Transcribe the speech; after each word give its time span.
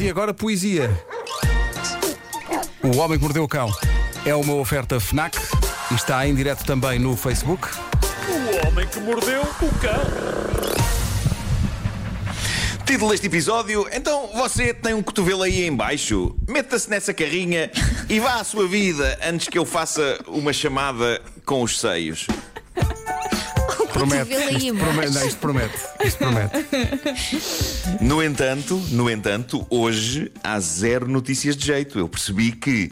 E 0.00 0.08
agora 0.08 0.32
poesia. 0.32 0.90
O 2.84 2.98
Homem 2.98 3.18
que 3.18 3.24
Mordeu 3.24 3.42
o 3.42 3.48
Cão 3.48 3.68
é 4.24 4.32
uma 4.32 4.54
oferta 4.54 5.00
FNAC 5.00 5.36
e 5.90 5.94
está 5.94 6.24
em 6.26 6.34
direto 6.34 6.64
também 6.64 7.00
no 7.00 7.16
Facebook. 7.16 7.66
O 8.28 8.68
homem 8.68 8.86
que 8.86 9.00
mordeu 9.00 9.42
o 9.42 9.78
cão. 9.80 10.00
Título 12.86 13.10
deste 13.10 13.26
episódio: 13.26 13.88
Então 13.92 14.28
você 14.34 14.72
tem 14.72 14.94
um 14.94 15.02
cotovelo 15.02 15.42
aí 15.42 15.64
em 15.64 15.74
baixo? 15.74 16.36
Meta-se 16.48 16.88
nessa 16.88 17.12
carrinha 17.12 17.70
e 18.08 18.20
vá 18.20 18.34
à 18.34 18.44
sua 18.44 18.68
vida 18.68 19.18
antes 19.24 19.48
que 19.48 19.58
eu 19.58 19.66
faça 19.66 20.18
uma 20.28 20.52
chamada 20.52 21.20
com 21.44 21.62
os 21.62 21.80
seios. 21.80 22.26
Promete. 23.92 24.32
Isto 24.32 24.74
promete, 24.74 25.12
não, 25.12 25.26
isto 25.26 25.38
promete. 25.38 25.78
Isto 26.04 26.18
promete. 26.18 26.52
No 28.00 28.22
entanto, 28.22 28.76
no 28.90 29.10
entanto, 29.10 29.66
hoje 29.70 30.30
há 30.42 30.58
zero 30.60 31.08
notícias 31.08 31.56
de 31.56 31.66
jeito. 31.66 31.98
Eu 31.98 32.08
percebi 32.08 32.52
que 32.52 32.90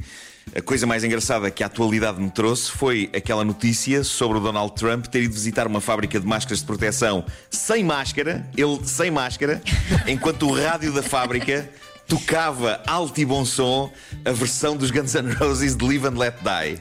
a 0.54 0.62
coisa 0.62 0.86
mais 0.86 1.02
engraçada 1.04 1.50
que 1.50 1.62
a 1.62 1.66
atualidade 1.66 2.20
me 2.20 2.30
trouxe 2.30 2.70
foi 2.70 3.10
aquela 3.14 3.44
notícia 3.44 4.04
sobre 4.04 4.38
o 4.38 4.40
Donald 4.40 4.74
Trump 4.74 5.06
ter 5.06 5.22
ido 5.22 5.34
visitar 5.34 5.66
uma 5.66 5.80
fábrica 5.80 6.20
de 6.20 6.26
máscaras 6.26 6.60
de 6.60 6.64
proteção 6.64 7.24
sem 7.50 7.82
máscara, 7.84 8.48
ele 8.56 8.78
sem 8.84 9.10
máscara, 9.10 9.60
enquanto 10.06 10.48
o 10.48 10.54
rádio 10.54 10.92
da 10.92 11.02
fábrica 11.02 11.68
tocava 12.06 12.80
alto 12.86 13.20
e 13.20 13.24
bom 13.24 13.44
som 13.44 13.92
a 14.24 14.30
versão 14.30 14.76
dos 14.76 14.90
Guns 14.90 15.14
N' 15.14 15.32
Roses 15.32 15.76
de 15.76 15.84
Live 15.84 16.06
and 16.06 16.18
Let 16.18 16.36
Die. 16.36 16.80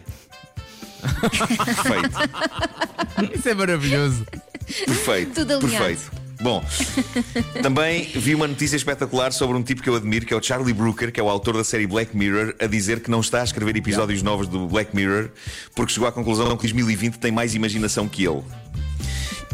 Perfeito. 1.65 3.37
Isso 3.37 3.49
é 3.49 3.53
maravilhoso. 3.53 4.25
Perfeito. 4.85 5.33
Tudo 5.33 5.53
alinhado. 5.55 5.85
perfeito. 5.85 6.25
Bom, 6.41 6.63
também 7.61 8.03
vi 8.13 8.35
uma 8.35 8.47
notícia 8.47 8.75
espetacular 8.75 9.31
sobre 9.31 9.57
um 9.57 9.63
tipo 9.63 9.81
que 9.81 9.89
eu 9.89 9.95
admiro, 9.95 10.25
que 10.25 10.33
é 10.33 10.37
o 10.37 10.43
Charlie 10.43 10.73
Brooker, 10.73 11.11
que 11.11 11.19
é 11.19 11.23
o 11.23 11.29
autor 11.29 11.55
da 11.55 11.63
série 11.63 11.87
Black 11.87 12.15
Mirror, 12.15 12.53
a 12.59 12.67
dizer 12.67 12.99
que 12.99 13.09
não 13.09 13.21
está 13.21 13.41
a 13.41 13.43
escrever 13.43 13.75
episódios 13.75 14.21
novos 14.21 14.47
do 14.47 14.67
Black 14.67 14.95
Mirror 14.95 15.29
porque 15.73 15.93
chegou 15.93 16.07
à 16.07 16.11
conclusão 16.11 16.55
que 16.57 16.63
2020 16.63 17.17
tem 17.17 17.31
mais 17.31 17.55
imaginação 17.55 18.07
que 18.07 18.25
ele. 18.25 18.43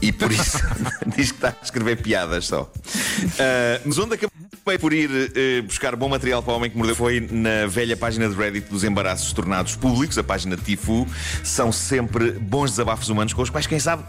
E 0.01 0.11
por 0.11 0.31
isso 0.31 0.57
diz 1.15 1.31
que 1.31 1.37
está 1.37 1.49
a 1.49 1.63
escrever 1.63 2.01
piadas 2.01 2.47
só. 2.47 2.71
Ah, 3.39 3.81
mas 3.85 3.97
onde 3.97 4.15
acabei 4.15 4.77
por 4.79 4.93
ir 4.93 5.31
eh, 5.35 5.61
buscar 5.61 5.95
bom 5.95 6.09
material 6.09 6.41
para 6.41 6.53
o 6.53 6.55
homem 6.57 6.69
que 6.69 6.77
mordeu 6.77 6.95
foi 6.95 7.19
na 7.19 7.67
velha 7.67 7.97
página 7.97 8.29
de 8.29 8.35
Reddit 8.35 8.69
dos 8.69 8.83
embaraços 8.83 9.33
tornados 9.33 9.75
públicos, 9.75 10.17
a 10.17 10.23
página 10.23 10.57
Tifu. 10.57 11.07
São 11.43 11.71
sempre 11.71 12.31
bons 12.33 12.71
desabafos 12.71 13.09
humanos 13.09 13.33
com 13.33 13.41
os 13.41 13.49
quais, 13.49 13.67
quem 13.67 13.79
sabe, 13.79 14.03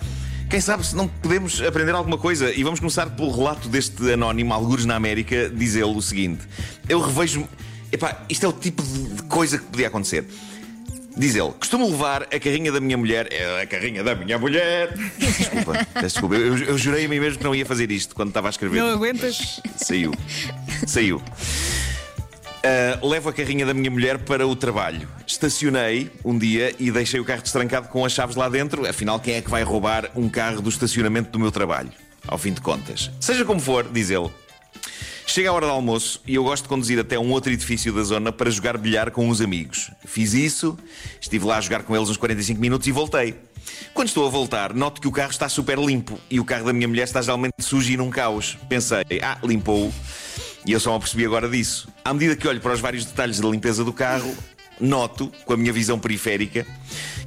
quem 0.50 0.60
sabe 0.60 0.86
se 0.86 0.94
não 0.94 1.08
podemos 1.08 1.60
aprender 1.62 1.94
alguma 1.94 2.18
coisa. 2.18 2.52
E 2.52 2.62
vamos 2.62 2.80
começar 2.80 3.08
pelo 3.10 3.30
relato 3.30 3.68
deste 3.68 4.12
anónimo, 4.12 4.52
algures 4.52 4.84
na 4.84 4.94
América, 4.94 5.48
diz 5.48 5.74
ele 5.74 5.84
o 5.84 6.02
seguinte: 6.02 6.42
Eu 6.88 7.00
revejo. 7.00 7.48
Epá, 7.90 8.22
isto 8.28 8.46
é 8.46 8.48
o 8.48 8.52
tipo 8.52 8.82
de 8.82 9.22
coisa 9.24 9.58
que 9.58 9.64
podia 9.64 9.88
acontecer. 9.88 10.26
Diz 11.16 11.34
ele, 11.34 11.52
costumo 11.52 11.88
levar 11.88 12.22
a 12.22 12.40
carrinha 12.40 12.72
da 12.72 12.80
minha 12.80 12.96
mulher. 12.96 13.28
É 13.30 13.62
a 13.62 13.66
carrinha 13.66 14.02
da 14.02 14.14
minha 14.14 14.38
mulher. 14.38 14.94
Desculpa, 15.18 15.86
desculpa. 16.00 16.34
Eu, 16.34 16.56
eu 16.56 16.78
jurei 16.78 17.04
a 17.04 17.08
mim 17.08 17.20
mesmo 17.20 17.38
que 17.38 17.44
não 17.44 17.54
ia 17.54 17.66
fazer 17.66 17.90
isto 17.90 18.14
quando 18.14 18.28
estava 18.28 18.48
a 18.48 18.50
escrever. 18.50 18.80
Não 18.80 18.90
aguentas? 18.90 19.60
Saiu. 19.76 20.12
Saiu. 20.86 21.22
Ah, 22.64 22.98
levo 23.02 23.28
a 23.28 23.32
carrinha 23.32 23.66
da 23.66 23.74
minha 23.74 23.90
mulher 23.90 24.18
para 24.18 24.46
o 24.46 24.54
trabalho. 24.54 25.08
Estacionei 25.26 26.10
um 26.24 26.38
dia 26.38 26.74
e 26.78 26.90
deixei 26.90 27.18
o 27.18 27.24
carro 27.24 27.42
destrancado 27.42 27.88
com 27.88 28.04
as 28.04 28.12
chaves 28.12 28.36
lá 28.36 28.48
dentro. 28.48 28.88
Afinal, 28.88 29.18
quem 29.18 29.34
é 29.34 29.42
que 29.42 29.50
vai 29.50 29.62
roubar 29.62 30.10
um 30.14 30.28
carro 30.28 30.62
do 30.62 30.68
estacionamento 30.68 31.30
do 31.30 31.38
meu 31.38 31.50
trabalho? 31.50 31.90
Ao 32.26 32.38
fim 32.38 32.52
de 32.52 32.60
contas. 32.60 33.10
Seja 33.20 33.44
como 33.44 33.60
for, 33.60 33.84
diz 33.90 34.10
ele. 34.10 34.30
Chega 35.32 35.48
a 35.48 35.52
hora 35.54 35.64
do 35.64 35.72
almoço 35.72 36.20
e 36.26 36.34
eu 36.34 36.44
gosto 36.44 36.64
de 36.64 36.68
conduzir 36.68 36.98
até 36.98 37.18
um 37.18 37.30
outro 37.30 37.50
edifício 37.50 37.90
da 37.90 38.02
zona 38.02 38.30
para 38.30 38.50
jogar 38.50 38.76
bilhar 38.76 39.10
com 39.10 39.26
uns 39.26 39.40
amigos. 39.40 39.90
Fiz 40.04 40.34
isso, 40.34 40.76
estive 41.18 41.46
lá 41.46 41.56
a 41.56 41.60
jogar 41.62 41.84
com 41.84 41.96
eles 41.96 42.10
uns 42.10 42.18
45 42.18 42.60
minutos 42.60 42.86
e 42.86 42.92
voltei. 42.92 43.34
Quando 43.94 44.08
estou 44.08 44.26
a 44.26 44.28
voltar, 44.28 44.74
noto 44.74 45.00
que 45.00 45.08
o 45.08 45.10
carro 45.10 45.30
está 45.30 45.48
super 45.48 45.78
limpo 45.78 46.20
e 46.30 46.38
o 46.38 46.44
carro 46.44 46.66
da 46.66 46.72
minha 46.74 46.86
mulher 46.86 47.04
está 47.04 47.22
geralmente 47.22 47.54
sujo 47.60 47.90
e 47.90 47.96
num 47.96 48.10
caos. 48.10 48.58
Pensei, 48.68 49.06
ah, 49.22 49.38
limpou-o. 49.42 49.90
E 50.66 50.72
eu 50.72 50.78
só 50.78 50.90
me 50.90 50.96
apercebi 50.96 51.24
agora 51.24 51.48
disso. 51.48 51.88
À 52.04 52.12
medida 52.12 52.36
que 52.36 52.46
olho 52.46 52.60
para 52.60 52.74
os 52.74 52.80
vários 52.80 53.06
detalhes 53.06 53.40
da 53.40 53.48
limpeza 53.48 53.82
do 53.82 53.92
carro, 53.94 54.36
noto, 54.78 55.32
com 55.46 55.54
a 55.54 55.56
minha 55.56 55.72
visão 55.72 55.98
periférica, 55.98 56.66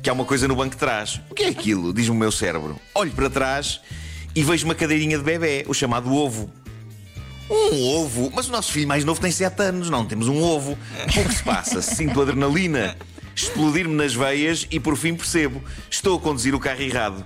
que 0.03 0.12
há 0.12 0.13
uma 0.13 0.25
coisa 0.25 0.47
no 0.47 0.56
banco 0.56 0.75
de 0.75 0.78
trás. 0.78 1.19
O 1.28 1.34
que 1.34 1.41
é 1.41 1.47
aquilo? 1.47 1.91
Diz-me 1.91 2.16
o 2.16 2.19
meu 2.19 2.31
cérebro. 2.31 2.80
Olho 2.94 3.09
para 3.13 3.31
trás 3.31 3.81
e 4.35 4.44
vejo 4.44 4.63
uma 4.66 4.75
cadeirinha 4.75 5.18
de 5.18 5.24
bebê, 5.24 5.66
o 5.68 5.74
chamado 5.74 6.13
ovo. 6.13 6.53
Um 7.50 7.95
ovo? 7.95 8.31
Mas 8.33 8.47
o 8.47 8.51
nosso 8.51 8.72
filho 8.72 8.88
mais 8.88 9.03
novo 9.03 9.22
tem 9.22 9.31
7 9.31 9.61
anos, 9.61 9.89
não 9.89 10.06
temos 10.06 10.28
um 10.28 10.41
ovo. 10.41 10.72
O 10.73 11.28
que 11.28 11.35
se 11.35 11.44
passa? 11.44 11.81
Sinto 11.81 12.22
adrenalina 12.22 12.95
explodir-me 13.35 13.94
nas 13.94 14.13
veias 14.16 14.66
e 14.72 14.79
por 14.79 14.95
fim 14.95 15.13
percebo: 15.13 15.61
estou 15.89 16.17
a 16.17 16.22
conduzir 16.22 16.56
o 16.56 16.59
carro 16.59 16.81
errado. 16.81 17.25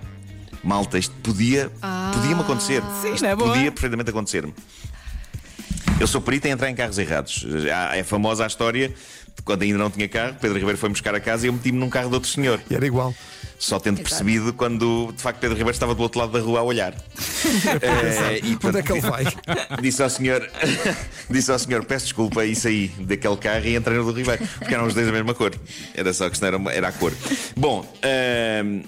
Malta, 0.64 0.98
isto 0.98 1.16
podia, 1.24 1.72
podia-me 2.14 2.42
acontecer. 2.42 2.84
Sim, 3.02 3.14
isto 3.14 3.24
não 3.24 3.30
é 3.30 3.36
boa? 3.36 3.54
podia 3.54 3.72
perfeitamente 3.72 4.10
acontecer-me. 4.10 4.54
Eu 6.00 6.08
sou 6.08 6.20
perito 6.22 6.48
em 6.48 6.52
entrar 6.52 6.70
em 6.70 6.76
carros 6.76 6.98
errados. 6.98 7.46
É 7.94 8.04
famosa 8.04 8.44
a 8.44 8.48
história 8.48 8.94
quando 9.44 9.64
ainda 9.64 9.78
não 9.78 9.90
tinha 9.90 10.08
carro, 10.08 10.36
Pedro 10.40 10.58
Ribeiro 10.58 10.78
foi 10.78 10.90
buscar 10.90 11.16
a 11.16 11.20
casa 11.20 11.46
e 11.46 11.50
eu 11.50 11.54
meti-me 11.54 11.78
num 11.80 11.90
carro 11.90 12.10
de 12.10 12.16
outro 12.16 12.30
senhor. 12.30 12.60
E 12.70 12.76
era 12.76 12.86
igual. 12.86 13.14
Só 13.58 13.78
tendo 13.78 14.00
percebido 14.02 14.54
quando 14.54 15.12
de 15.14 15.22
facto 15.22 15.40
Pedro 15.40 15.58
Ribeiro 15.58 15.74
estava 15.76 15.94
do 15.94 16.02
outro 16.02 16.20
lado 16.20 16.32
da 16.32 16.40
rua 16.40 16.60
a 16.60 16.64
olhar. 16.64 16.94
Eh, 17.82 18.40
e, 18.44 18.58
Onde 18.68 18.80
é 18.80 18.82
que 18.84 18.92
ele 18.92 19.02
vai? 19.02 19.24
Disse 19.82 20.04
ao 20.04 20.10
senhor, 20.10 20.48
disse 21.30 21.52
ao 21.52 21.58
senhor, 21.60 21.84
peço 21.86 22.06
desculpa, 22.06 22.46
e 22.46 22.56
saí 22.56 22.90
daquele 23.00 23.38
carro 23.38 23.66
e 23.66 23.76
entrei 23.76 23.98
no 23.98 24.04
do 24.06 24.12
Ribeiro, 24.18 24.46
porque 24.58 24.74
eram 24.74 24.86
os 24.86 24.94
dois 24.94 25.06
da 25.08 25.14
mesma 25.14 25.34
cor. 25.34 25.54
Era 25.94 26.14
só 26.14 26.26
a 26.26 26.30
questão, 26.30 26.48
era, 26.48 26.58
uma- 26.58 26.72
era 26.74 26.88
a 26.90 26.92
cor. 26.92 27.14
Bom, 27.56 27.86
ahm, 28.04 28.82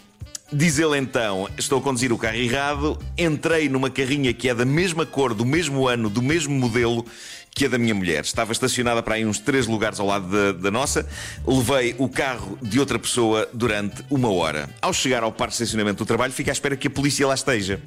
diz 0.51 0.79
ele 0.79 0.97
então: 0.97 1.47
estou 1.57 1.79
a 1.79 1.81
conduzir 1.81 2.11
o 2.11 2.17
carro 2.17 2.35
errado, 2.37 2.99
entrei 3.17 3.69
numa 3.69 3.89
carrinha 3.89 4.33
que 4.33 4.49
é 4.49 4.53
da 4.53 4.65
mesma 4.65 5.05
cor, 5.05 5.33
do 5.33 5.45
mesmo 5.45 5.87
ano, 5.87 6.09
do 6.09 6.21
mesmo 6.21 6.53
modelo 6.53 7.05
que 7.53 7.65
a 7.65 7.67
da 7.67 7.77
minha 7.77 7.93
mulher. 7.93 8.23
Estava 8.23 8.51
estacionada 8.51 9.03
para 9.03 9.15
aí 9.15 9.25
uns 9.25 9.39
três 9.39 9.67
lugares 9.67 9.99
ao 9.99 10.07
lado 10.07 10.27
da, 10.27 10.51
da 10.53 10.71
nossa. 10.71 11.05
Levei 11.45 11.95
o 11.97 12.07
carro 12.07 12.57
de 12.61 12.79
outra 12.79 12.97
pessoa 12.97 13.47
durante 13.53 14.03
uma 14.09 14.31
hora. 14.31 14.69
Ao 14.81 14.93
chegar 14.93 15.23
ao 15.23 15.31
parque 15.31 15.57
de 15.57 15.63
estacionamento 15.63 16.03
do 16.03 16.07
trabalho, 16.07 16.31
fico 16.33 16.49
à 16.49 16.53
espera 16.53 16.75
que 16.75 16.87
a 16.87 16.89
polícia 16.89 17.27
lá 17.27 17.35
esteja. 17.35 17.81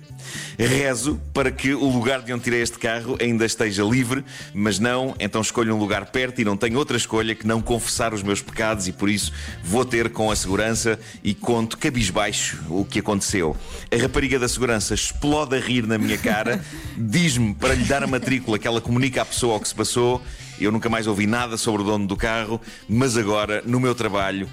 Rezo 0.58 1.20
para 1.32 1.50
que 1.50 1.74
o 1.74 1.88
lugar 1.88 2.22
de 2.22 2.32
onde 2.32 2.44
tirei 2.44 2.62
este 2.62 2.78
carro 2.78 3.16
ainda 3.20 3.44
esteja 3.44 3.82
livre, 3.82 4.24
mas 4.52 4.78
não, 4.78 5.14
então 5.18 5.40
escolho 5.40 5.74
um 5.74 5.78
lugar 5.78 6.06
perto 6.06 6.40
e 6.40 6.44
não 6.44 6.56
tenho 6.56 6.78
outra 6.78 6.96
escolha 6.96 7.34
que 7.34 7.46
não 7.46 7.60
confessar 7.60 8.12
os 8.12 8.22
meus 8.22 8.40
pecados 8.40 8.86
e 8.86 8.92
por 8.92 9.08
isso 9.08 9.32
vou 9.62 9.84
ter 9.84 10.10
com 10.10 10.30
a 10.30 10.36
segurança 10.36 10.98
e 11.22 11.34
conto 11.34 11.78
cabisbaixo 11.78 12.62
o 12.68 12.84
que 12.84 12.98
aconteceu. 12.98 13.56
A 13.92 14.00
rapariga 14.00 14.38
da 14.38 14.48
segurança 14.48 14.94
explode 14.94 15.56
a 15.56 15.60
rir 15.60 15.86
na 15.86 15.98
minha 15.98 16.18
cara, 16.18 16.64
diz-me 16.96 17.54
para 17.54 17.74
lhe 17.74 17.84
dar 17.84 18.02
a 18.02 18.06
matrícula 18.06 18.58
que 18.58 18.66
ela 18.66 18.80
comunica 18.80 19.22
à 19.22 19.24
pessoa 19.24 19.53
o 19.56 19.60
que 19.60 19.68
se 19.68 19.74
passou. 19.74 20.22
Eu 20.60 20.70
nunca 20.70 20.88
mais 20.88 21.06
ouvi 21.06 21.26
nada 21.26 21.56
sobre 21.56 21.82
o 21.82 21.84
dono 21.84 22.06
do 22.06 22.16
carro, 22.16 22.60
mas 22.88 23.16
agora, 23.16 23.62
no 23.66 23.80
meu 23.80 23.94
trabalho, 23.94 24.48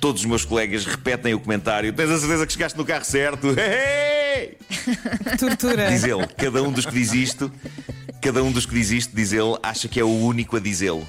todos 0.00 0.22
os 0.22 0.26
meus 0.26 0.44
colegas 0.44 0.84
repetem 0.84 1.34
o 1.34 1.40
comentário: 1.40 1.92
Tens 1.92 2.10
a 2.10 2.18
certeza 2.18 2.46
que 2.46 2.52
chegaste 2.52 2.78
no 2.78 2.84
carro 2.84 3.04
certo? 3.04 3.48
Hey! 3.58 4.56
Tortura. 5.38 5.90
Diz 5.90 6.04
ele, 6.04 6.26
cada 6.36 6.62
um 6.62 6.70
dos 6.70 6.86
que 6.86 6.92
diz 6.92 7.12
isto, 7.12 7.50
cada 8.22 8.42
um 8.42 8.52
dos 8.52 8.66
que 8.66 8.74
diz 8.74 8.90
isto, 8.90 9.16
diz 9.16 9.32
ele, 9.32 9.56
acha 9.62 9.88
que 9.88 9.98
é 9.98 10.04
o 10.04 10.08
único 10.08 10.56
a 10.56 10.60
dizê-lo. 10.60 11.06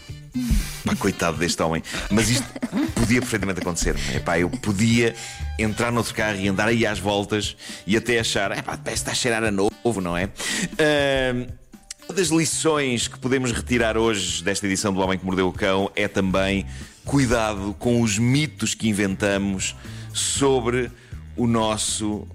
Pá, 0.86 0.96
coitado 0.96 1.38
deste 1.38 1.62
homem. 1.62 1.84
Mas 2.10 2.30
isto 2.30 2.48
podia 2.96 3.20
perfeitamente 3.20 3.60
acontecer. 3.60 3.96
Epá, 4.16 4.40
eu 4.40 4.50
podia 4.50 5.14
entrar 5.58 5.92
noutro 5.92 6.14
carro 6.16 6.38
e 6.38 6.48
andar 6.48 6.68
aí 6.68 6.86
às 6.86 7.00
voltas 7.00 7.56
e 7.86 7.96
até 7.96 8.20
achar, 8.20 8.52
epá, 8.58 8.78
parece 8.78 8.84
que 8.84 8.92
está 8.92 9.12
a 9.12 9.16
cheirar 9.16 9.44
a 9.44 9.52
novo, 9.52 10.02
não 10.02 10.18
é? 10.18 10.30
Ahm, 10.80 11.48
uma 12.10 12.16
das 12.16 12.30
lições 12.30 13.08
que 13.08 13.20
podemos 13.20 13.52
retirar 13.52 13.96
hoje 13.96 14.44
desta 14.44 14.66
edição 14.66 14.92
do 14.92 15.00
Homem 15.00 15.20
que 15.20 15.24
Mordeu 15.24 15.48
o 15.48 15.54
Cão 15.54 15.92
é 15.96 16.08
também 16.08 16.66
cuidado 17.06 17.76
com 17.78 18.02
os 18.02 18.18
mitos 18.18 18.74
que 18.74 18.90
inventamos 18.90 19.76
sobre 20.12 20.90
o 21.38 21.46
nosso 21.46 22.28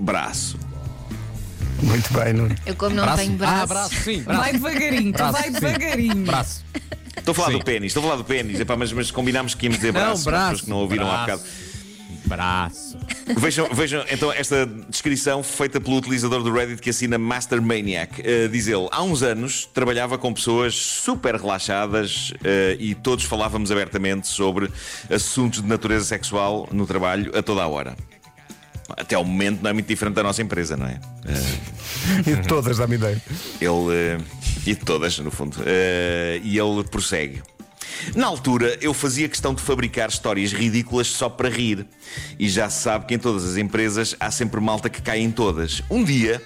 braço. 0.00 0.58
Muito 1.80 2.12
bem, 2.12 2.32
Nuno. 2.32 2.56
Eu, 2.66 2.74
como 2.74 2.96
não 2.96 3.04
Braço? 3.04 3.22
tenho 3.22 3.36
braço. 3.36 3.62
Ah, 3.62 3.66
braço, 3.66 3.94
sim. 4.02 4.22
Braço. 4.22 4.40
Vai 4.40 4.52
devagarinho, 4.52 5.12
tu 5.12 5.16
Braço, 5.18 5.32
vai 5.32 5.42
sim. 5.44 5.52
devagarinho. 5.52 6.26
Braço. 6.26 6.64
Estou 7.16 7.32
a 7.32 7.34
falar 7.34 7.52
Sim. 7.52 7.58
do 7.58 7.64
pênis, 7.64 7.86
estou 7.86 8.00
a 8.00 8.04
falar 8.04 8.16
do 8.16 8.24
pênis, 8.24 8.58
Epá, 8.58 8.76
mas, 8.76 8.92
mas 8.92 9.10
combinámos 9.12 9.54
que 9.54 9.66
íamos 9.66 9.78
dizer 9.78 9.92
Não, 9.92 10.00
braço, 10.00 10.24
para 10.24 10.38
as 10.38 10.42
pessoas 10.44 10.60
que 10.62 10.70
não 10.70 10.78
ouviram 10.78 11.06
há 11.08 11.24
Braço. 11.24 11.42
bocado. 11.44 11.69
Braço. 12.30 12.96
Vejam, 13.36 13.68
vejam 13.74 14.04
então 14.08 14.32
esta 14.32 14.64
descrição 14.88 15.42
feita 15.42 15.80
pelo 15.80 15.96
utilizador 15.96 16.44
do 16.44 16.52
Reddit 16.52 16.80
que 16.80 16.90
assina 16.90 17.18
Master 17.18 17.60
Maniac. 17.60 18.20
Uh, 18.20 18.48
diz 18.48 18.68
ele: 18.68 18.86
há 18.92 19.02
uns 19.02 19.24
anos 19.24 19.68
trabalhava 19.74 20.16
com 20.16 20.32
pessoas 20.32 20.76
super 20.76 21.34
relaxadas 21.34 22.30
uh, 22.30 22.76
e 22.78 22.94
todos 22.94 23.24
falávamos 23.24 23.72
abertamente 23.72 24.28
sobre 24.28 24.70
assuntos 25.12 25.60
de 25.60 25.66
natureza 25.68 26.04
sexual 26.04 26.68
no 26.70 26.86
trabalho 26.86 27.36
a 27.36 27.42
toda 27.42 27.62
a 27.62 27.66
hora. 27.66 27.96
até 28.96 29.16
ao 29.16 29.24
momento 29.24 29.60
não 29.60 29.70
é 29.70 29.72
muito 29.72 29.88
diferente 29.88 30.14
da 30.14 30.22
nossa 30.22 30.40
empresa, 30.40 30.76
não 30.76 30.86
é? 30.86 31.00
E 32.26 32.36
de 32.36 32.46
todas, 32.46 32.78
dá-me 32.78 32.94
ideia. 32.94 33.20
Ele. 33.60 33.92
eh, 33.92 34.18
e 34.64 34.74
de 34.74 34.84
todas, 34.84 35.18
no 35.18 35.30
fundo. 35.30 35.56
E 36.42 36.58
ele 36.58 36.84
prossegue. 36.84 37.42
Na 38.14 38.26
altura, 38.26 38.76
eu 38.80 38.92
fazia 38.94 39.28
questão 39.28 39.54
de 39.54 39.62
fabricar 39.62 40.08
histórias 40.08 40.52
ridículas 40.52 41.06
só 41.08 41.28
para 41.28 41.48
rir. 41.48 41.86
E 42.38 42.48
já 42.48 42.68
se 42.70 42.82
sabe 42.82 43.06
que 43.06 43.14
em 43.14 43.18
todas 43.18 43.44
as 43.44 43.56
empresas 43.56 44.14
há 44.18 44.30
sempre 44.30 44.60
malta 44.60 44.88
que 44.90 45.00
cai 45.02 45.20
em 45.20 45.30
todas. 45.30 45.82
Um 45.90 46.02
dia, 46.04 46.42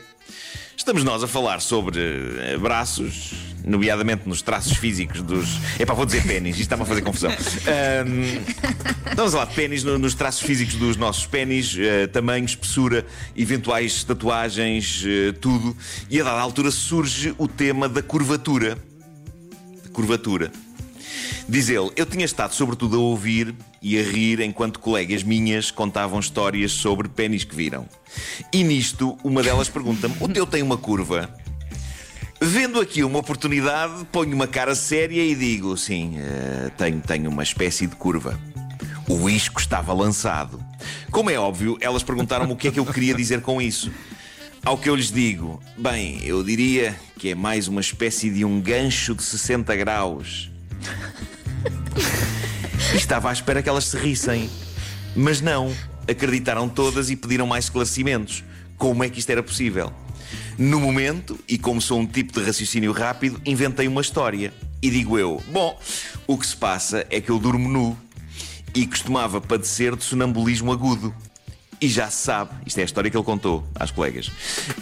estamos 0.76 1.04
nós 1.04 1.22
a 1.22 1.28
falar 1.28 1.60
sobre 1.60 1.98
eh, 2.00 2.56
braços, 2.58 3.32
nomeadamente 3.64 4.28
nos 4.28 4.42
traços 4.42 4.76
físicos 4.76 5.22
dos. 5.22 5.48
Epá, 5.78 5.94
vou 5.94 6.04
dizer 6.04 6.22
pênis, 6.26 6.52
isto 6.56 6.62
está-me 6.62 6.82
a 6.82 6.86
fazer 6.86 7.02
confusão. 7.02 7.30
A 7.30 7.36
falar 9.30 9.44
de 9.46 9.54
pênis 9.54 9.84
no- 9.84 9.98
nos 9.98 10.14
traços 10.14 10.42
físicos 10.46 10.74
dos 10.74 10.96
nossos 10.96 11.26
pênis, 11.26 11.76
eh, 11.78 12.06
tamanho, 12.08 12.44
espessura, 12.44 13.06
eventuais 13.36 14.02
tatuagens, 14.04 15.02
eh, 15.06 15.32
tudo. 15.40 15.76
E 16.10 16.20
a 16.20 16.24
dada 16.24 16.40
altura 16.40 16.70
surge 16.70 17.34
o 17.38 17.46
tema 17.48 17.88
da 17.88 18.02
curvatura. 18.02 18.76
Curvatura. 19.92 20.50
Diz 21.48 21.68
ele, 21.68 21.90
eu 21.96 22.06
tinha 22.06 22.24
estado 22.24 22.54
sobretudo 22.54 22.96
a 22.96 23.00
ouvir 23.00 23.54
e 23.82 23.98
a 23.98 24.02
rir 24.02 24.40
enquanto 24.40 24.80
colegas 24.80 25.22
minhas 25.22 25.70
contavam 25.70 26.18
histórias 26.18 26.72
sobre 26.72 27.08
pênis 27.08 27.44
que 27.44 27.54
viram. 27.54 27.86
E 28.52 28.64
nisto, 28.64 29.18
uma 29.22 29.42
delas 29.42 29.68
pergunta-me: 29.68 30.14
o 30.20 30.28
teu 30.28 30.46
tem 30.46 30.62
uma 30.62 30.76
curva? 30.76 31.28
Vendo 32.40 32.80
aqui 32.80 33.02
uma 33.04 33.20
oportunidade, 33.20 34.04
ponho 34.12 34.34
uma 34.34 34.46
cara 34.46 34.74
séria 34.74 35.22
e 35.24 35.34
digo: 35.34 35.76
sim, 35.76 36.14
eh, 36.18 36.70
tenho, 36.76 37.00
tenho 37.00 37.30
uma 37.30 37.42
espécie 37.42 37.86
de 37.86 37.96
curva. 37.96 38.38
O 39.08 39.28
isco 39.28 39.60
estava 39.60 39.92
lançado. 39.92 40.62
Como 41.10 41.30
é 41.30 41.38
óbvio, 41.38 41.76
elas 41.80 42.02
perguntaram-me 42.02 42.52
o 42.52 42.56
que 42.56 42.68
é 42.68 42.70
que 42.70 42.80
eu 42.80 42.86
queria 42.86 43.14
dizer 43.14 43.40
com 43.42 43.60
isso. 43.60 43.90
Ao 44.64 44.78
que 44.78 44.88
eu 44.88 44.96
lhes 44.96 45.10
digo: 45.10 45.60
bem, 45.76 46.20
eu 46.24 46.42
diria 46.42 46.98
que 47.18 47.30
é 47.30 47.34
mais 47.34 47.68
uma 47.68 47.80
espécie 47.80 48.30
de 48.30 48.44
um 48.44 48.60
gancho 48.60 49.14
de 49.14 49.22
60 49.22 49.74
graus. 49.76 50.50
E 52.94 52.96
estava 52.96 53.28
à 53.28 53.32
espera 53.32 53.60
que 53.60 53.68
elas 53.68 53.86
se 53.86 53.96
rissem. 53.96 54.48
Mas 55.16 55.40
não. 55.40 55.74
Acreditaram 56.08 56.68
todas 56.68 57.10
e 57.10 57.16
pediram 57.16 57.44
mais 57.44 57.64
esclarecimentos. 57.64 58.44
Como 58.78 59.02
é 59.02 59.08
que 59.08 59.18
isto 59.18 59.30
era 59.30 59.42
possível? 59.42 59.92
No 60.56 60.78
momento, 60.78 61.36
e 61.48 61.58
como 61.58 61.80
sou 61.80 61.98
um 61.98 62.06
tipo 62.06 62.32
de 62.38 62.46
raciocínio 62.46 62.92
rápido, 62.92 63.40
inventei 63.44 63.88
uma 63.88 64.00
história. 64.00 64.54
E 64.80 64.90
digo 64.90 65.18
eu: 65.18 65.42
bom, 65.50 65.76
o 66.24 66.38
que 66.38 66.46
se 66.46 66.56
passa 66.56 67.04
é 67.10 67.20
que 67.20 67.30
eu 67.30 67.38
durmo 67.40 67.68
nu 67.68 67.98
e 68.72 68.86
costumava 68.86 69.40
padecer 69.40 69.96
de 69.96 70.04
sonambulismo 70.04 70.70
agudo. 70.70 71.12
E 71.80 71.88
já 71.88 72.08
se 72.08 72.22
sabe, 72.22 72.52
isto 72.64 72.78
é 72.78 72.82
a 72.82 72.84
história 72.84 73.10
que 73.10 73.16
ele 73.16 73.24
contou 73.24 73.66
às 73.74 73.90
colegas. 73.90 74.30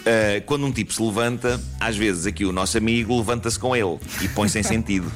Ah, 0.05 0.39
quando 0.45 0.67
um 0.67 0.71
tipo 0.71 0.93
se 0.93 1.01
levanta, 1.01 1.59
às 1.79 1.97
vezes 1.97 2.27
aqui 2.27 2.45
o 2.45 2.51
nosso 2.51 2.77
amigo 2.77 3.17
levanta-se 3.17 3.57
com 3.57 3.75
ele 3.75 3.97
e 4.21 4.27
põe-se 4.27 4.59
em 4.59 4.63
sentido. 4.63 5.11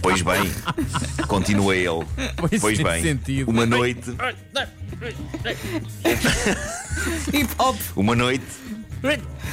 Pois 0.00 0.22
bem, 0.22 0.50
continua 1.26 1.76
ele. 1.76 2.06
Pois 2.60 2.78
em 2.78 2.82
bem, 2.82 3.02
sentido. 3.02 3.50
uma 3.50 3.66
noite, 3.66 4.10
Hip 7.32 7.54
hop. 7.58 7.76
uma 7.96 8.14
noite, 8.14 8.44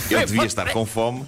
eu 0.10 0.26
devia 0.26 0.46
estar 0.46 0.72
com 0.72 0.86
fome. 0.86 1.26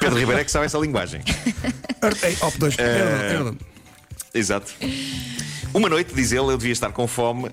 Pedro 0.00 0.18
Ribeiro 0.18 0.40
é 0.40 0.44
que 0.44 0.50
sabe 0.50 0.66
essa 0.66 0.78
linguagem. 0.78 1.22
Ei, 2.22 2.36
op 2.40 2.58
2. 2.58 2.76
Exato. 4.34 4.72
Uma 5.74 5.88
noite, 5.88 6.14
diz 6.14 6.32
ele, 6.32 6.46
eu 6.46 6.56
devia 6.58 6.72
estar 6.72 6.90
com 6.92 7.06
fome 7.06 7.50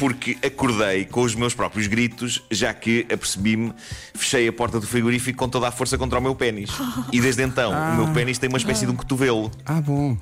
porque 0.00 0.38
acordei 0.42 1.04
com 1.04 1.20
os 1.20 1.34
meus 1.34 1.52
próprios 1.52 1.86
gritos, 1.86 2.42
já 2.50 2.72
que 2.72 3.06
apercebi-me, 3.12 3.70
fechei 4.14 4.48
a 4.48 4.52
porta 4.52 4.80
do 4.80 4.86
frigorífico 4.86 5.38
com 5.38 5.46
toda 5.46 5.68
a 5.68 5.70
força 5.70 5.98
contra 5.98 6.18
o 6.18 6.22
meu 6.22 6.34
pênis. 6.34 6.70
E 7.12 7.20
desde 7.20 7.42
então, 7.42 7.70
o 7.70 7.96
meu 7.96 8.14
pênis 8.14 8.38
tem 8.38 8.48
uma 8.48 8.56
espécie 8.56 8.86
de 8.86 8.92
um 8.92 8.96
cotovelo. 8.96 9.50
Ah, 9.66 9.78
bom. 9.78 10.16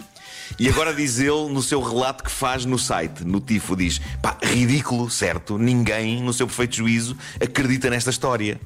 E 0.58 0.68
agora 0.68 0.94
diz 0.94 1.18
ele 1.18 1.48
no 1.50 1.62
seu 1.62 1.82
relato 1.82 2.24
que 2.24 2.30
faz 2.30 2.64
no 2.64 2.78
site, 2.78 3.24
no 3.24 3.40
Tifo, 3.40 3.76
diz: 3.76 4.00
pá, 4.22 4.38
ridículo, 4.42 5.10
certo? 5.10 5.58
Ninguém, 5.58 6.22
no 6.22 6.32
seu 6.32 6.46
perfeito 6.46 6.76
juízo, 6.76 7.16
acredita 7.40 7.90
nesta 7.90 8.10
história. 8.10 8.60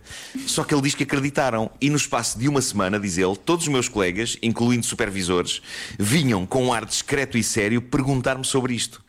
Só 0.47 0.65
que 0.65 0.75
ele 0.75 0.83
diz 0.83 0.95
que 0.95 1.03
acreditaram. 1.05 1.71
E 1.81 1.91
no 1.91 1.97
espaço 1.97 2.39
de 2.39 2.49
uma 2.49 2.61
semana, 2.61 2.99
diz 3.01 3.19
ele, 3.19 3.37
todos 3.37 3.67
os 3.67 3.73
meus 3.73 3.89
colegas, 3.89 4.37
incluindo 4.43 4.85
supervisores, 4.85 5.63
vinham 5.99 6.47
com 6.47 6.67
um 6.67 6.73
ar 6.73 6.85
discreto 6.85 7.39
e 7.39 7.43
sério 7.43 7.81
perguntar-me 7.81 8.45
sobre 8.45 8.75
isto. 8.75 9.03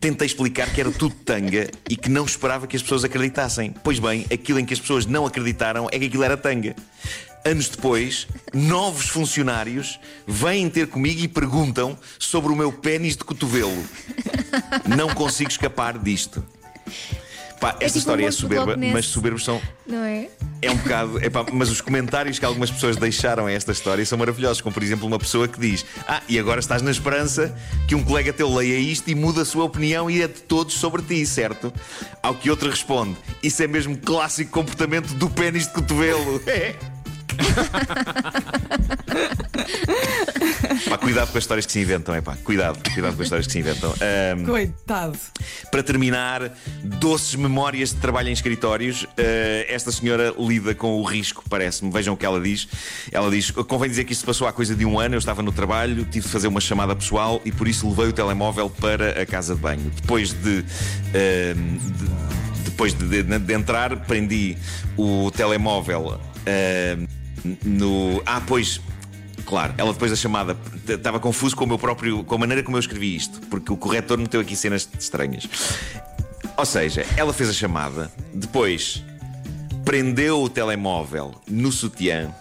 Tentei 0.00 0.26
explicar 0.26 0.70
que 0.72 0.80
era 0.80 0.90
tudo 0.90 1.14
tanga 1.14 1.70
e 1.88 1.96
que 1.96 2.10
não 2.10 2.24
esperava 2.24 2.66
que 2.66 2.76
as 2.76 2.82
pessoas 2.82 3.04
acreditassem. 3.04 3.74
Pois 3.82 3.98
bem, 3.98 4.26
aquilo 4.32 4.58
em 4.58 4.64
que 4.64 4.74
as 4.74 4.80
pessoas 4.80 5.06
não 5.06 5.24
acreditaram 5.24 5.88
é 5.90 5.98
que 5.98 6.06
aquilo 6.06 6.22
era 6.22 6.36
tanga. 6.36 6.74
Anos 7.44 7.68
depois, 7.68 8.26
novos 8.54 9.08
funcionários 9.08 10.00
vêm 10.26 10.70
ter 10.70 10.86
comigo 10.86 11.20
e 11.20 11.28
perguntam 11.28 11.98
sobre 12.18 12.50
o 12.50 12.56
meu 12.56 12.72
pênis 12.72 13.18
de 13.18 13.24
cotovelo. 13.24 13.84
Não 14.96 15.14
consigo 15.14 15.50
escapar 15.50 15.98
disto. 15.98 16.42
Pá, 17.60 17.70
esta 17.80 17.86
tipo 17.86 17.98
história 17.98 18.24
um 18.24 18.28
é 18.28 18.30
soberba, 18.30 18.76
mas 18.76 19.06
soberbos 19.06 19.44
são. 19.44 19.60
Não 19.86 20.04
é? 20.04 20.28
É 20.60 20.70
um 20.70 20.76
bocado. 20.76 21.22
epá, 21.22 21.44
mas 21.52 21.70
os 21.70 21.80
comentários 21.80 22.38
que 22.38 22.44
algumas 22.44 22.70
pessoas 22.70 22.96
deixaram 22.96 23.46
a 23.46 23.52
esta 23.52 23.72
história 23.72 24.04
são 24.06 24.18
maravilhosos. 24.18 24.62
Como, 24.62 24.72
por 24.72 24.82
exemplo, 24.82 25.06
uma 25.06 25.18
pessoa 25.18 25.46
que 25.46 25.60
diz: 25.60 25.84
Ah, 26.08 26.22
e 26.28 26.38
agora 26.38 26.60
estás 26.60 26.80
na 26.80 26.90
esperança 26.90 27.54
que 27.86 27.94
um 27.94 28.02
colega 28.02 28.32
teu 28.32 28.54
leia 28.54 28.78
isto 28.78 29.08
e 29.08 29.14
muda 29.14 29.42
a 29.42 29.44
sua 29.44 29.64
opinião 29.64 30.10
e 30.10 30.22
é 30.22 30.28
de 30.28 30.40
todos 30.42 30.74
sobre 30.74 31.02
ti, 31.02 31.24
certo? 31.26 31.72
Ao 32.22 32.34
que 32.34 32.50
outro 32.50 32.70
responde: 32.70 33.16
Isso 33.42 33.62
é 33.62 33.66
mesmo 33.66 33.96
clássico 33.98 34.50
comportamento 34.50 35.12
do 35.14 35.28
pênis 35.28 35.66
de 35.66 35.74
cotovelo. 35.74 36.42
Pá, 40.88 40.98
cuidado 40.98 41.30
com 41.30 41.38
as 41.38 41.44
histórias 41.44 41.66
que 41.66 41.72
se 41.72 41.80
inventam, 41.80 42.14
é 42.14 42.20
pá. 42.20 42.36
Cuidado, 42.44 42.78
cuidado 42.92 43.14
com 43.14 43.20
as 43.22 43.26
histórias 43.26 43.46
que 43.46 43.52
se 43.52 43.58
inventam. 43.58 43.92
Ahm, 43.92 44.44
Coitado. 44.44 45.18
para 45.70 45.82
terminar, 45.82 46.52
doces 46.82 47.34
memórias 47.34 47.90
de 47.90 47.96
trabalho 47.96 48.28
em 48.28 48.32
escritórios. 48.32 49.06
Eh, 49.16 49.66
esta 49.68 49.90
senhora 49.92 50.34
lida 50.38 50.74
com 50.74 51.00
o 51.00 51.04
risco, 51.04 51.44
parece-me. 51.48 51.90
Vejam 51.90 52.14
o 52.14 52.16
que 52.16 52.26
ela 52.26 52.40
diz. 52.40 52.68
Ela 53.12 53.30
diz: 53.30 53.50
convém 53.50 53.88
dizer 53.88 54.04
que 54.04 54.12
isto 54.12 54.24
passou 54.26 54.46
há 54.46 54.52
coisa 54.52 54.74
de 54.74 54.84
um 54.84 54.98
ano. 54.98 55.14
Eu 55.14 55.18
estava 55.18 55.42
no 55.42 55.52
trabalho, 55.52 56.04
tive 56.04 56.26
de 56.26 56.32
fazer 56.32 56.48
uma 56.48 56.60
chamada 56.60 56.94
pessoal 56.94 57.40
e 57.44 57.52
por 57.52 57.68
isso 57.68 57.88
levei 57.88 58.06
o 58.08 58.12
telemóvel 58.12 58.68
para 58.70 59.22
a 59.22 59.26
casa 59.26 59.54
de 59.54 59.60
banho. 59.60 59.90
Depois 60.00 60.32
de. 60.32 60.64
eh, 61.12 61.54
de- 61.54 62.34
depois 62.64 62.92
de, 62.92 63.22
de- 63.22 63.38
de 63.38 63.54
entrar, 63.54 63.94
prendi 64.04 64.56
o 64.96 65.30
telemóvel 65.30 66.20
eh, 66.44 66.96
no. 67.64 68.22
Ah, 68.26 68.40
pois. 68.46 68.80
Claro, 69.46 69.74
ela 69.76 69.92
depois 69.92 70.10
da 70.10 70.16
chamada 70.16 70.56
estava 70.88 71.20
confuso 71.20 71.54
com 71.54 71.64
o 71.64 71.68
meu 71.68 71.78
próprio, 71.78 72.24
com 72.24 72.34
a 72.34 72.38
maneira 72.38 72.62
como 72.62 72.76
eu 72.76 72.80
escrevi 72.80 73.14
isto, 73.14 73.40
porque 73.48 73.70
o 73.70 73.76
corretor 73.76 74.16
meteu 74.16 74.40
aqui 74.40 74.56
cenas 74.56 74.88
estranhas. 74.98 75.46
Ou 76.56 76.64
seja, 76.64 77.04
ela 77.16 77.30
fez 77.32 77.50
a 77.50 77.52
chamada, 77.52 78.10
depois 78.32 79.02
prendeu 79.84 80.40
o 80.42 80.48
telemóvel 80.48 81.34
no 81.46 81.70
sutiã 81.70 82.32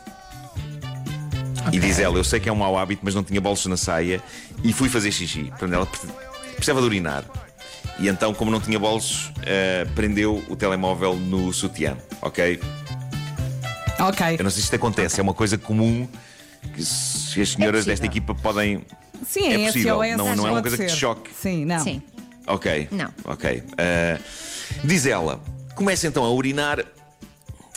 e 1.74 1.79
diz 1.79 2.00
ela: 2.00 2.17
Eu 2.17 2.24
sei 2.24 2.39
que 2.39 2.48
é 2.48 2.53
um 2.53 2.55
mau 2.57 2.77
hábito, 2.77 3.01
mas 3.03 3.13
não 3.15 3.24
tinha 3.24 3.41
bolsos 3.41 3.65
na 3.67 3.75
saia 3.77 4.22
e 4.63 4.72
fui 4.72 4.88
fazer 4.88 5.12
xixi. 5.12 5.45
Portanto, 5.45 5.74
ela 5.74 5.86
pre- 5.86 6.10
precisava 6.55 6.79
de 6.79 6.86
urinar. 6.86 7.25
E 8.00 8.07
então, 8.07 8.33
como 8.33 8.50
não 8.50 8.60
tinha 8.62 8.79
bolsos, 8.79 9.31
eh, 9.43 9.86
prendeu 9.93 10.43
o 10.50 10.55
telemóvel 10.55 11.15
no 11.15 11.51
sutiã, 11.53 11.98
ok? 12.22 12.60
Ok. 14.07 14.36
Eu 14.39 14.43
não 14.43 14.51
sei 14.51 14.60
se 14.60 14.65
isto 14.65 14.75
acontece, 14.75 15.19
é 15.19 15.24
uma 15.24 15.33
coisa 15.33 15.57
comum 15.57 16.07
que 16.75 16.83
se 16.83 17.41
as 17.41 17.50
senhoras 17.50 17.86
desta 17.86 18.05
possível. 18.07 18.24
equipa 18.25 18.36
podem. 18.36 18.86
Sim, 19.27 19.48
É 19.48 19.55
em 19.55 19.65
possível, 19.67 19.95
SOS 20.03 20.17
não- 20.17 20.36
não 20.36 20.48
é 20.48 20.51
uma 20.51 20.62
pode 20.62 20.62
coisa 20.69 20.77
que 20.77 20.86
te 20.86 20.91
ser. 20.91 20.98
choque. 20.98 21.29
Sim, 21.41 21.65
não. 21.65 21.79
Sim. 21.79 22.01
Ok. 22.48 22.88
Não. 22.91 23.10
Ok. 23.25 23.63
Ah, 23.77 24.19
diz 24.83 25.05
ela: 25.05 25.39
começa 25.75 26.07
então 26.07 26.24
a 26.25 26.31
urinar 26.31 26.83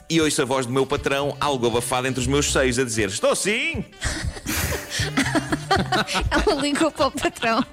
e 0.09 0.21
ouço 0.21 0.41
a 0.43 0.45
voz 0.45 0.67
do 0.67 0.73
meu 0.73 0.85
patrão, 0.87 1.37
algo 1.41 1.67
abafada 1.67 2.09
entre 2.09 2.21
os 2.21 2.27
meus 2.27 2.51
seios, 2.53 2.79
a 2.79 2.85
dizer: 2.85 3.09
Estou 3.09 3.35
sim! 3.37 3.85
Ela 6.31 6.61
ligou 6.61 6.91
para 6.91 7.07
o 7.07 7.11
patrão. 7.11 7.65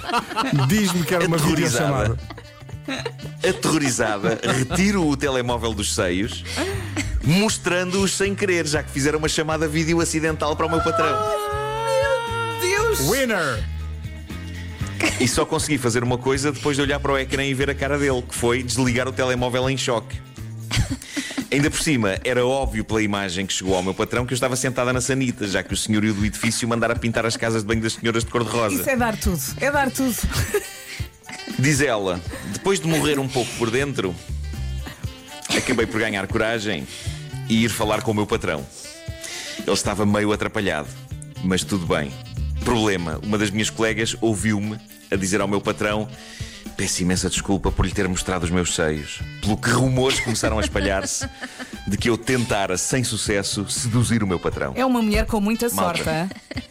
Diz-me 0.68 1.04
que 1.04 1.14
era 1.14 1.26
uma 1.26 1.38
videochamada. 1.38 2.18
Aterrorizada, 3.48 4.38
retiro 4.42 5.06
o 5.06 5.16
telemóvel 5.16 5.74
dos 5.74 5.94
seios, 5.94 6.44
mostrando-os 7.26 8.12
sem 8.16 8.34
querer, 8.34 8.66
já 8.66 8.82
que 8.82 8.90
fizeram 8.90 9.18
uma 9.18 9.28
chamada 9.28 9.66
vídeo 9.66 10.00
acidental 10.00 10.54
para 10.54 10.66
o 10.66 10.70
meu 10.70 10.80
patrão. 10.80 11.18
Deus! 12.60 13.00
Winner! 13.00 13.62
E 15.20 15.26
só 15.28 15.44
consegui 15.44 15.76
fazer 15.76 16.02
uma 16.02 16.16
coisa 16.16 16.52
depois 16.52 16.76
de 16.76 16.82
olhar 16.82 17.00
para 17.00 17.12
o 17.12 17.18
ecrã 17.18 17.44
e 17.44 17.52
ver 17.52 17.68
a 17.68 17.74
cara 17.74 17.98
dele, 17.98 18.22
que 18.22 18.34
foi 18.34 18.62
desligar 18.62 19.06
o 19.08 19.12
telemóvel 19.12 19.68
em 19.68 19.76
choque. 19.76 20.18
Ainda 21.50 21.70
por 21.70 21.80
cima, 21.80 22.18
era 22.24 22.44
óbvio 22.44 22.84
pela 22.84 23.02
imagem 23.02 23.46
que 23.46 23.52
chegou 23.52 23.74
ao 23.74 23.82
meu 23.82 23.94
patrão 23.94 24.26
que 24.26 24.32
eu 24.32 24.34
estava 24.34 24.56
sentada 24.56 24.92
na 24.92 25.00
sanita, 25.00 25.46
já 25.46 25.62
que 25.62 25.72
o 25.72 25.76
senhorio 25.76 26.12
do 26.12 26.24
edifício 26.24 26.66
mandara 26.68 26.96
pintar 26.96 27.24
as 27.24 27.36
casas 27.36 27.62
de 27.62 27.68
banho 27.68 27.80
das 27.80 27.94
senhoras 27.94 28.24
de 28.24 28.28
Isso 28.28 28.32
cor-de-rosa. 28.32 28.90
é 28.90 28.96
dar 28.96 29.16
tudo. 29.16 29.40
É 29.60 29.70
dar 29.70 29.90
tudo. 29.90 30.14
Diz 31.58 31.80
ela, 31.80 32.20
depois 32.52 32.80
de 32.80 32.86
morrer 32.86 33.18
um 33.18 33.28
pouco 33.28 33.50
por 33.58 33.70
dentro, 33.70 34.14
acabei 35.48 35.86
por 35.86 36.00
ganhar 36.00 36.26
coragem 36.26 36.86
e 37.48 37.64
ir 37.64 37.68
falar 37.68 38.02
com 38.02 38.10
o 38.10 38.14
meu 38.14 38.26
patrão. 38.26 38.64
Ele 39.58 39.72
estava 39.72 40.04
meio 40.06 40.32
atrapalhado, 40.32 40.88
mas 41.42 41.64
tudo 41.64 41.86
bem. 41.86 42.12
Problema: 42.64 43.20
uma 43.22 43.38
das 43.38 43.50
minhas 43.50 43.70
colegas 43.70 44.16
ouviu-me 44.20 44.78
a 45.10 45.16
dizer 45.16 45.40
ao 45.40 45.48
meu 45.48 45.60
patrão: 45.60 46.08
Peço 46.76 47.02
imensa 47.02 47.30
desculpa 47.30 47.72
por 47.72 47.86
lhe 47.86 47.92
ter 47.92 48.06
mostrado 48.06 48.44
os 48.44 48.50
meus 48.50 48.74
seios. 48.74 49.20
Pelo 49.40 49.56
que 49.56 49.70
rumores 49.70 50.20
começaram 50.20 50.58
a 50.58 50.60
espalhar-se 50.60 51.28
de 51.86 51.96
que 51.96 52.10
eu 52.10 52.18
tentara, 52.18 52.76
sem 52.76 53.02
sucesso, 53.02 53.68
seduzir 53.68 54.22
o 54.22 54.26
meu 54.26 54.38
patrão. 54.38 54.74
É 54.76 54.84
uma 54.84 55.00
mulher 55.00 55.24
com 55.26 55.40
muita 55.40 55.68
Malta. 55.70 56.04
sorte. 56.04 56.65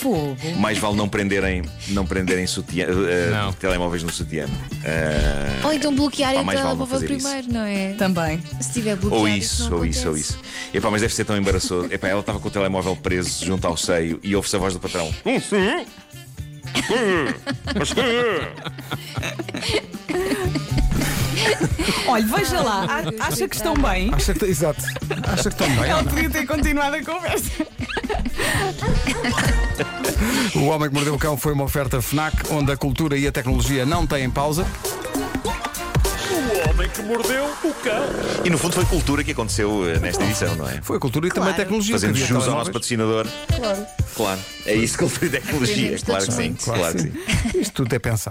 Fogo. 0.00 0.36
Mais 0.58 0.78
vale 0.78 0.96
não 0.96 1.08
prenderem, 1.08 1.62
não 1.88 2.06
prenderem 2.06 2.46
sutiã, 2.46 2.86
eh, 2.88 3.30
Não. 3.30 3.52
telemóveis 3.52 4.02
no 4.02 4.10
sutiã. 4.10 4.46
Eh, 4.84 5.60
Ou 5.62 5.72
então 5.74 5.94
bloquear 5.94 6.34
Pá, 6.34 6.40
o 6.40 6.44
mais 6.44 6.58
vale 6.60 6.78
não 6.78 6.86
telemóvel 6.86 7.00
fazer 7.08 7.14
isso. 7.16 7.28
primeiro, 7.28 7.52
não 7.52 7.66
é? 7.66 7.92
Também. 7.98 8.42
Se 8.60 8.72
tiver 8.72 8.96
bloqueado. 8.96 9.20
Ou 9.22 9.28
isso, 9.28 9.70
não 9.70 9.78
ou 9.78 9.84
isso, 9.86 10.08
ou 10.08 10.14
acontece. 10.14 10.32
isso. 10.32 10.40
Epá, 10.72 10.90
mas 10.90 11.02
deve 11.02 11.14
ser 11.14 11.24
tão 11.24 11.36
embaraçoso. 11.36 11.92
Epá, 11.92 12.08
ela 12.08 12.20
estava 12.20 12.40
com 12.40 12.48
o 12.48 12.50
telemóvel 12.50 12.96
preso 12.96 13.44
junto 13.44 13.66
ao 13.66 13.76
seio 13.76 14.18
e 14.22 14.34
ouve-se 14.34 14.56
a 14.56 14.58
voz 14.58 14.72
do 14.72 14.80
patrão. 14.80 15.12
Olha, 22.06 22.26
veja 22.26 22.60
lá. 22.60 22.84
a- 22.86 23.26
Acha 23.26 23.48
que 23.48 23.56
estão 23.56 23.74
bem? 23.74 24.12
Acha 24.12 24.34
que, 24.34 24.44
exato. 24.44 24.82
Acha 25.32 25.42
que 25.50 25.62
estão 25.62 25.68
bem? 25.76 25.90
Ela 25.90 26.04
podia 26.04 26.30
ter 26.30 26.46
continuado 26.46 26.96
a 26.96 27.04
conversa. 27.04 27.50
O 30.60 30.66
Homem 30.66 30.90
que 30.90 30.94
Mordeu 30.94 31.14
o 31.14 31.18
Cão 31.18 31.38
foi 31.38 31.54
uma 31.54 31.64
oferta 31.64 32.02
FNAC, 32.02 32.36
onde 32.50 32.70
a 32.70 32.76
cultura 32.76 33.16
e 33.16 33.26
a 33.26 33.32
tecnologia 33.32 33.86
não 33.86 34.06
têm 34.06 34.28
pausa. 34.28 34.66
O 36.30 36.68
homem 36.70 36.88
que 36.90 37.02
mordeu 37.02 37.44
o 37.64 37.74
cão. 37.74 38.02
E 38.44 38.50
no 38.50 38.58
fundo 38.58 38.74
foi 38.74 38.84
cultura 38.84 39.24
que 39.24 39.32
aconteceu 39.32 39.88
eh, 39.88 39.98
nesta 39.98 40.22
edição, 40.22 40.54
não 40.56 40.68
é? 40.68 40.80
Foi 40.82 40.98
a 40.98 41.00
cultura 41.00 41.28
e 41.28 41.30
também 41.30 41.50
a 41.50 41.54
tecnologia. 41.54 41.94
Fazendo 41.94 42.14
que 42.14 42.22
havia 42.22 42.34
jus 42.34 42.46
ao 42.46 42.54
nosso 42.54 42.70
telemóveis. 42.70 43.26
patrocinador. 43.26 43.26
Claro. 43.56 43.86
Claro. 44.14 44.40
É 44.66 44.74
isso, 44.74 44.98
cultura 44.98 45.26
e 45.26 45.30
tecnologia. 45.30 45.96
Aprendemos 45.96 46.02
Claro 46.02 46.20
que 46.20 46.26
todos 46.26 46.44
sim. 46.44 46.54
Claro 46.62 46.94
que 46.94 47.02
sim. 47.52 47.58
Isto 47.60 47.72
tudo 47.72 47.94
é 47.94 47.98
pensado. 47.98 48.28